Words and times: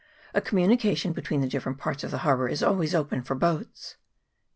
A 0.33 0.41
communi 0.41 0.79
cation 0.79 1.13
between 1.13 1.41
the 1.41 1.47
different 1.47 1.77
parts 1.77 2.03
of 2.03 2.09
the 2.09 2.17
harbour 2.25 2.47
is 2.47 2.63
always 2.63 2.95
open 2.95 3.21
for 3.21 3.35
boats. 3.35 3.97